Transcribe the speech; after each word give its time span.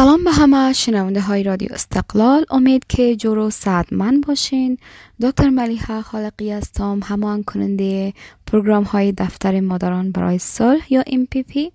سلام 0.00 0.24
به 0.24 0.30
همه. 0.30 0.72
شنونده 0.72 1.20
های 1.20 1.42
رادیو 1.42 1.72
استقلال. 1.72 2.44
امید 2.50 2.84
که 2.88 3.16
جورو 3.16 3.50
من 3.92 4.20
باشین. 4.20 4.78
دکتر 5.22 5.48
ملیحه 5.48 6.02
خالقی 6.02 6.50
هستم. 6.50 7.00
همان 7.04 7.42
کننده 7.42 8.12
پروگرام 8.46 8.84
های 8.84 9.12
دفتر 9.12 9.60
مادران 9.60 10.12
برای 10.12 10.38
صلح 10.38 10.92
یا 10.92 11.02
MPP 11.02 11.72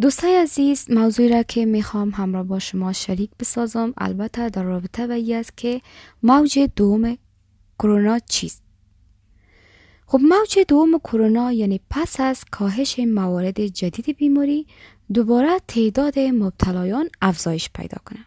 دوستای 0.00 0.36
عزیز 0.36 0.90
موضوعی 0.90 1.28
را 1.28 1.42
که 1.42 1.64
می‌خوام 1.64 2.10
همراه 2.10 2.42
با 2.42 2.58
شما 2.58 2.92
شریک 2.92 3.30
بسازم 3.40 3.94
البته 3.98 4.48
در 4.48 4.62
رابطه 4.62 5.06
به 5.06 5.36
است 5.36 5.56
که 5.56 5.80
موج 6.22 6.58
دوم 6.76 7.18
کرونا 7.78 8.18
چیست. 8.18 8.62
خب 10.12 10.20
موج 10.20 10.58
دوم 10.68 10.98
کرونا 10.98 11.52
یعنی 11.52 11.80
پس 11.90 12.20
از 12.20 12.44
کاهش 12.50 12.98
موارد 12.98 13.66
جدید 13.66 14.16
بیماری 14.16 14.66
دوباره 15.14 15.58
تعداد 15.68 16.18
مبتلایان 16.18 17.08
افزایش 17.22 17.70
پیدا 17.74 17.98
کنه. 18.04 18.18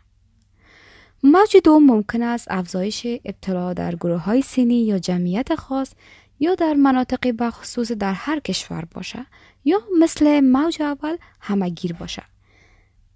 موج 1.23 1.57
دوم 1.63 1.85
ممکن 1.85 2.21
است 2.21 2.47
افزایش 2.49 3.07
ابتلا 3.25 3.73
در 3.73 3.95
گروه 3.95 4.21
های 4.21 4.41
سینی 4.41 4.85
یا 4.85 4.99
جمعیت 4.99 5.55
خاص 5.55 5.93
یا 6.39 6.55
در 6.55 6.73
مناطق 6.73 7.31
بخصوص 7.39 7.91
در 7.91 8.13
هر 8.13 8.39
کشور 8.39 8.85
باشه 8.93 9.25
یا 9.65 9.81
مثل 9.99 10.39
موج 10.39 10.81
اول 10.81 11.17
همگیر 11.41 11.93
باشه. 11.93 12.23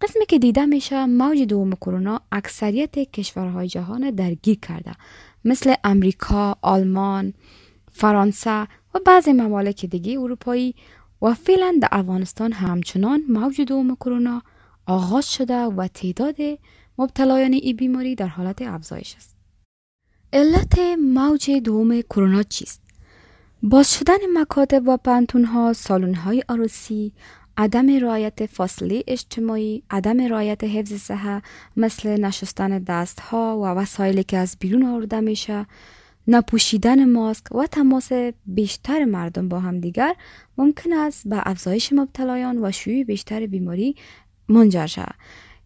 قسمی 0.02 0.26
که 0.26 0.40
دیده 0.40 0.66
میشه 0.66 1.06
موج 1.06 1.42
دوم 1.42 1.72
کرونا 1.72 2.22
اکثریت 2.32 3.00
کشورهای 3.00 3.68
جهان 3.68 4.12
درگیر 4.12 4.60
کرده 4.60 4.92
مثل 5.46 5.76
امریکا، 5.84 6.58
آلمان، 6.62 7.34
فرانسه 8.00 8.68
و 8.94 9.00
بعضی 9.06 9.34
ممالک 9.34 9.86
دیگه 9.86 10.20
اروپایی 10.20 10.76
و 11.22 11.34
فعلا 11.34 11.80
در 11.82 11.88
افغانستان 11.92 12.52
همچنان 12.52 13.24
موج 13.30 13.62
دوم 13.62 13.96
کرونا 13.96 14.42
آغاز 14.86 15.34
شده 15.34 15.56
و 15.64 15.88
تعداد 15.88 16.36
مبتلایان 16.98 17.54
این 17.54 17.76
بیماری 17.76 18.16
در 18.16 18.28
حالت 18.28 18.62
افزایش 18.62 19.16
است. 19.16 19.36
علت 20.34 20.80
موج 21.00 21.52
دوم 21.52 22.02
کرونا 22.02 22.44
چیست؟ 22.44 22.82
باز 23.64 23.94
شدن 23.94 24.18
مکاتب 24.34 24.88
و 24.88 24.98
پنتون 24.98 25.46
ها، 25.46 25.74
سالن 25.74 26.14
های 26.14 26.44
عروسی، 26.50 27.14
عدم 27.58 28.00
رعایت 28.00 28.46
فاصله 28.46 29.04
اجتماعی، 29.08 29.84
عدم 29.90 30.22
رعایت 30.22 30.64
حفظ 30.64 30.94
صحه 30.94 31.42
مثل 31.78 32.20
نشستن 32.22 32.80
دست 32.80 33.20
ها 33.20 33.58
و 33.58 33.66
وسایلی 33.66 34.24
که 34.24 34.38
از 34.38 34.58
بیرون 34.60 34.84
آورده 34.84 35.20
میشه، 35.20 35.66
نپوشیدن 36.32 37.12
ماسک 37.12 37.56
و 37.56 37.66
تماس 37.66 38.10
بیشتر 38.46 39.06
مردم 39.06 39.50
با 39.50 39.60
همدیگر 39.60 40.16
ممکن 40.58 40.94
است 40.94 41.28
به 41.28 41.42
افزایش 41.46 41.94
مبتلایان 41.94 42.66
و 42.66 42.72
شیوع 42.72 43.04
بیشتر 43.04 43.46
بیماری 43.46 43.96
منجر 44.50 44.86
شود. 44.86 45.16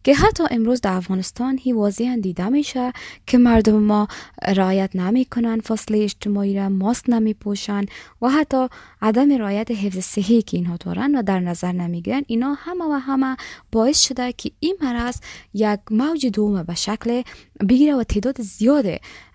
که 0.04 0.16
حتی 0.16 0.44
امروز 0.52 0.82
در 0.82 0.94
افغانستان 0.94 1.59
هی 1.62 1.73
واضحا 1.73 2.20
دیده 2.22 2.50
میشه 2.50 2.94
که 3.28 3.38
مردم 3.38 3.80
ما 3.80 4.08
رعایت 4.48 4.95
نمی 4.95 5.26
کنن 5.26 5.60
فاصله 5.60 6.04
اجتماعی 6.04 6.56
را 6.56 6.70
ماسک 6.70 7.10
نمی 7.10 7.34
پوشن 7.34 7.86
و 8.22 8.30
حتی 8.30 8.68
عدم 9.02 9.32
رعایت 9.32 9.72
حفظ 9.72 10.00
صحی 10.00 10.42
که 10.42 10.58
اینها 10.58 10.76
دارن 10.78 11.16
و 11.16 11.22
در 11.22 11.40
نظر 11.40 11.72
نمی‌گیرن 11.72 12.23
اینا 12.28 12.54
همه 12.54 12.86
و 12.86 12.92
همه 12.92 13.38
باعث 13.72 14.08
شده 14.08 14.34
که 14.34 14.52
این 14.60 14.78
مرض 14.82 15.16
یک 15.54 15.80
موج 15.92 16.26
دوم 16.26 16.64
به 16.64 16.76
شکل 16.76 17.22
بگیره 17.70 17.95
و 17.95 18.04
تعداد 18.04 18.42
زیاد 18.42 18.86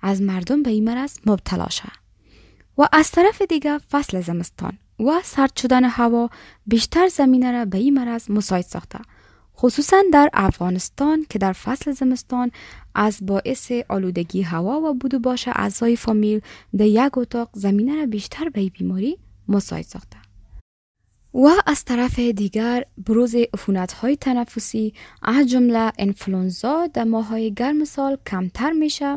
از 0.03 0.23
مردم 0.23 0.63
به 0.63 0.71
این 0.71 0.85
مرض 0.85 1.19
مبتلا 1.27 1.69
شد 1.69 1.93
و 2.79 2.89
از 2.93 3.11
طرف 3.11 3.43
دیگه 3.43 3.79
فصل 3.79 4.21
زمستان 4.21 4.79
و 5.01 5.21
سرد 5.25 5.57
شدن 5.57 5.85
هوا 5.85 6.31
بیشتر 6.67 7.09
زمینه 7.09 7.53
را 7.53 7.65
به 7.65 7.79
این 7.79 7.95
مرض 7.95 8.31
مساعد 8.31 8.65
ساخته. 8.65 8.99
خصوصا 9.59 10.03
در 10.13 10.31
افغانستان 10.33 11.27
که 11.31 11.39
در 11.39 11.53
فصل 11.53 11.93
زمستان 11.93 12.51
از 12.95 13.19
باعث 13.23 13.73
آلودگی 13.89 14.43
هوا 14.43 14.81
و 14.81 14.95
بودو 14.95 15.19
باش 15.19 15.49
اعضای 15.49 15.97
فامیل 15.97 16.41
در 16.77 16.87
یک 16.87 17.19
اتاق 17.19 17.51
زمینه 17.53 17.97
را 17.97 18.07
بیشتر 18.07 18.49
به 18.49 18.69
بیماری 18.69 19.19
مساعد 19.49 19.85
ساخته 19.85 20.17
و 21.35 21.49
از 21.67 21.85
طرف 21.85 22.19
دیگر 22.19 22.85
بروز 23.07 23.35
افونت 23.55 23.93
های 23.93 24.17
تنفسی 24.17 24.95
از 25.23 25.51
جمله 25.51 25.93
انفلونزا 25.99 26.87
در 26.87 27.05
ماه 27.05 27.27
های 27.27 27.55
گرم 27.55 27.85
سال 27.85 28.19
کمتر 28.27 28.73
میشه 28.73 29.17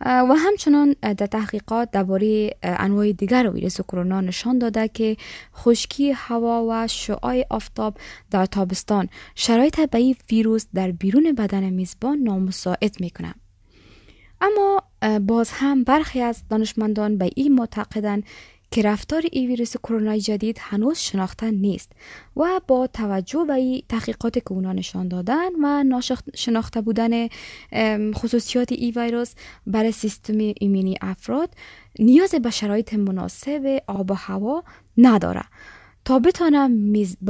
و 0.00 0.34
همچنان 0.38 0.94
در 1.02 1.26
تحقیقات 1.26 1.90
درباره 1.90 2.50
انواع 2.62 3.12
دیگر 3.12 3.50
ویروس 3.50 3.80
کرونا 3.80 4.20
نشان 4.20 4.58
داده 4.58 4.88
که 4.88 5.16
خشکی 5.56 6.10
هوا 6.10 6.66
و 6.70 6.86
شعاع 6.86 7.44
آفتاب 7.50 7.96
در 8.30 8.46
تابستان 8.46 9.08
شرایط 9.34 9.80
به 9.80 10.14
ویروس 10.30 10.66
در 10.74 10.90
بیرون 10.90 11.32
بدن 11.32 11.70
میزبان 11.70 12.18
نامساعد 12.18 13.00
می‌کنه. 13.00 13.34
اما 14.40 14.82
باز 15.20 15.50
هم 15.52 15.84
برخی 15.84 16.20
از 16.20 16.42
دانشمندان 16.50 17.18
به 17.18 17.30
این 17.36 17.54
معتقدند 17.54 18.22
که 18.70 18.82
رفتار 18.82 19.22
این 19.32 19.48
ویروس 19.48 19.76
کرونا 19.76 20.18
جدید 20.18 20.58
هنوز 20.60 20.98
شناخته 20.98 21.50
نیست 21.50 21.92
و 22.36 22.60
با 22.68 22.86
توجه 22.86 23.44
به 23.44 23.82
تحقیقات 23.88 24.38
که 24.38 24.52
اونا 24.52 24.72
نشان 24.72 25.08
دادن 25.08 25.48
و 25.62 26.00
شناخته 26.34 26.80
بودن 26.80 27.28
خصوصیات 28.14 28.72
این 28.72 28.92
ویروس 28.96 29.34
برای 29.66 29.92
سیستم 29.92 30.38
ایمنی 30.38 30.96
افراد 31.00 31.54
نیاز 31.98 32.34
به 32.34 32.50
شرایط 32.50 32.94
مناسب 32.94 33.82
آب 33.86 34.10
و 34.10 34.14
هوا 34.14 34.64
نداره. 34.98 35.42
تا 36.04 36.18
بتانه 36.18 36.68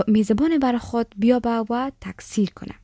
میزبان 0.08 0.58
بر 0.58 0.78
خود 0.78 1.14
بیابه 1.16 1.50
و 1.50 1.90
تکثیر 2.00 2.50
کنه 2.50 2.74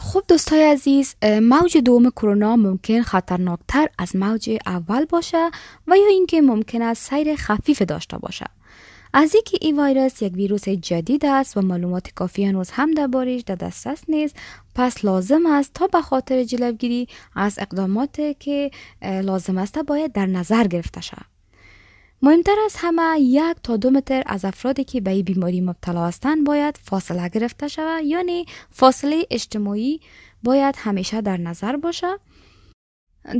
خب 0.00 0.22
دوستای 0.28 0.62
عزیز 0.62 1.14
موج 1.22 1.78
دوم 1.78 2.10
کرونا 2.10 2.56
ممکن 2.56 3.02
خطرناکتر 3.02 3.88
از 3.98 4.16
موج 4.16 4.58
اول 4.66 5.04
باشه 5.04 5.50
و 5.86 5.96
یا 5.96 6.06
اینکه 6.06 6.42
ممکن 6.42 6.82
است 6.82 7.10
سیر 7.10 7.36
خفیف 7.36 7.82
داشته 7.82 8.18
باشه. 8.18 8.46
از 9.12 9.34
اینکه 9.34 9.58
این 9.60 9.80
ویروس 9.80 10.22
یک 10.22 10.32
ویروس 10.32 10.68
جدید 10.68 11.26
است 11.26 11.56
و 11.56 11.60
معلومات 11.60 12.10
کافی 12.14 12.44
هنوز 12.44 12.70
هم 12.70 12.90
دربارش 12.90 13.40
در 13.40 13.54
دسترس 13.54 14.02
نیست 14.08 14.36
پس 14.74 15.04
لازم 15.04 15.46
است 15.46 15.74
تا 15.74 15.86
به 15.86 16.02
خاطر 16.02 16.44
جلوگیری 16.44 17.08
از 17.34 17.58
اقدامات 17.58 18.20
که 18.40 18.70
لازم 19.02 19.58
است 19.58 19.78
باید 19.78 20.12
در 20.12 20.26
نظر 20.26 20.66
گرفته 20.66 21.00
شود. 21.00 21.31
مهمتر 22.24 22.56
از 22.64 22.74
همه 22.76 23.20
یک 23.20 23.56
تا 23.62 23.76
دو 23.76 23.90
متر 23.90 24.22
از 24.26 24.44
افرادی 24.44 24.84
که 24.84 25.00
به 25.00 25.10
این 25.10 25.24
بیماری 25.24 25.60
مبتلا 25.60 26.06
هستند 26.06 26.46
باید 26.46 26.78
فاصله 26.82 27.28
گرفته 27.28 27.68
شود 27.68 28.04
یعنی 28.04 28.46
فاصله 28.70 29.26
اجتماعی 29.30 30.00
باید 30.42 30.74
همیشه 30.78 31.20
در 31.20 31.36
نظر 31.36 31.76
باشه. 31.76 32.18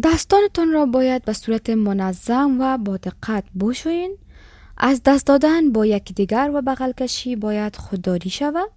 دستانتون 0.03 0.73
را 0.73 0.87
باید 0.87 1.25
به 1.25 1.33
صورت 1.33 1.71
منظم 1.71 2.61
و 2.61 2.79
با 2.79 2.97
دقت 2.97 3.45
بشوین. 3.61 4.19
از 4.77 5.03
دست 5.03 5.27
دادن 5.27 5.73
با 5.73 5.87
یکدیگر 5.87 6.51
و 6.55 6.63
بغل 6.63 6.93
کشی 6.93 7.37
باید 7.37 7.77
خودداری 7.77 8.31
شود. 8.31 8.71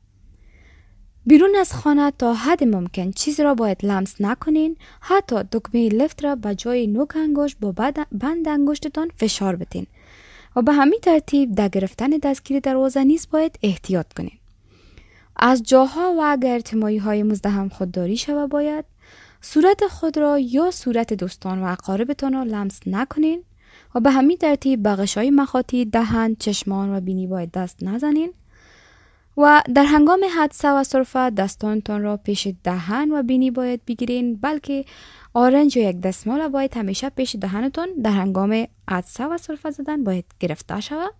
بیرون 1.28 1.56
از 1.56 1.74
خانه 1.74 2.12
تا 2.12 2.34
حد 2.34 2.64
ممکن 2.64 3.12
چیز 3.12 3.40
را 3.40 3.54
باید 3.54 3.86
لمس 3.86 4.22
نکنین 4.22 4.78
حتی 5.02 5.36
دکمه 5.52 5.90
لفت 5.90 6.24
را 6.24 6.36
به 6.36 6.56
جای 6.56 6.88
نوک 6.88 7.16
انگشت 7.16 7.58
با 7.62 7.72
بند 8.12 8.48
انگشتتان 8.48 9.12
فشار 9.18 9.56
بتین 9.56 9.88
و 10.56 10.62
به 10.62 10.74
همین 10.74 11.00
ترتیب 11.02 11.56
در 11.56 11.70
گرفتن 11.70 12.10
دستگیری 12.10 12.60
دروازه 12.60 13.04
نیز 13.04 13.28
باید 13.32 13.60
احتیاط 13.64 14.14
کنین. 14.14 14.38
از 15.36 15.64
جاها 15.64 16.14
و 16.18 16.22
اگر 16.22 16.54
ارتمایی 16.54 16.98
های 16.98 17.24
مزدهم 17.24 17.70
خودداری 17.70 18.18
شوه 18.18 18.48
باید 18.48 18.86
صورت 19.42 19.88
خود 19.88 20.18
را 20.18 20.40
یا 20.40 20.72
صورت 20.72 21.14
دوستان 21.14 21.62
و 21.62 21.72
اقاربتان 21.72 22.34
را 22.34 22.44
لمس 22.44 22.80
نکنین 22.88 23.44
و 23.96 24.00
به 24.00 24.12
همین 24.12 24.38
ترتیب 24.38 24.88
بغش 24.88 25.18
های 25.18 25.32
مخاطی 25.32 25.86
دهن 25.86 26.36
چشمان 26.40 26.96
و 26.96 27.02
بینی 27.02 27.28
باید 27.28 27.52
دست 27.52 27.84
نزنین. 27.84 28.34
و 29.38 29.64
در 29.76 29.84
هنگام 29.84 30.20
حدسه 30.38 30.70
و 30.70 30.84
صرفه 30.84 31.30
دستانتان 31.30 32.02
را 32.02 32.18
پیش 32.18 32.48
دهن 32.64 33.12
و 33.12 33.24
بینی 33.24 33.52
باید 33.52 33.86
بگیرین 33.86 34.36
بلکه 34.36 34.86
آرنج 35.34 35.78
یا 35.78 35.90
یک 35.90 36.02
دستمال 36.02 36.48
باید 36.48 36.78
همیشه 36.78 37.10
پیش 37.10 37.36
دهنتان 37.42 37.90
در 38.04 38.12
هنگام 38.12 38.68
عدسه 38.88 39.26
و 39.26 39.38
صرفه 39.38 39.72
زدن 39.72 40.04
باید 40.04 40.26
گرفته 40.40 40.80
شود. 40.82 41.14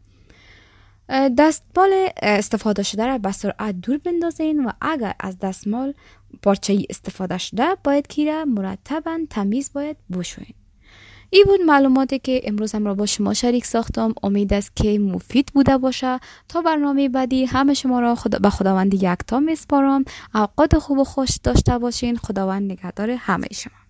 دستمال 1.38 2.10
استفاده 2.22 2.84
شده 2.84 3.06
را 3.06 3.18
به 3.18 3.32
سرعت 3.32 3.76
دور 3.82 3.98
بندازین 3.98 4.66
و 4.66 4.72
اگر 4.82 5.14
از 5.20 5.40
دستمال 5.40 5.94
پارچه 6.42 6.86
استفاده 6.90 7.38
شده 7.38 7.68
باید 7.84 8.08
کیره 8.08 8.46
مرتبا 8.46 9.20
تمیز 9.30 9.74
باید 9.74 9.98
بشوین. 10.14 10.65
ای 11.36 11.44
بود 11.44 11.62
معلوماتی 11.62 12.20
که 12.20 12.42
امروز 12.44 12.76
هم 12.76 12.86
را 12.86 12.94
با 12.94 13.06
شما 13.06 13.34
شریک 13.34 13.66
ساختم. 13.66 14.14
امید 14.24 14.54
است 14.54 14.76
که 14.76 15.00
مفید 15.00 15.52
بوده 15.54 15.78
باشه. 15.78 16.20
تا 16.50 16.62
برنامه 16.62 17.10
بعدی 17.10 17.46
همه 17.46 17.74
شما 17.74 18.00
را 18.00 18.16
خدا 18.16 18.40
به 18.40 18.50
خداوند 18.50 18.94
یکتا 18.94 19.40
میسپارم. 19.40 20.06
اوقات 20.36 20.78
خوب 20.78 20.98
و 20.98 21.04
خوش 21.04 21.30
داشته 21.44 21.78
باشین. 21.78 22.18
خداوند 22.18 22.72
نگهدار 22.72 23.12
همه 23.12 23.48
شما. 23.54 23.85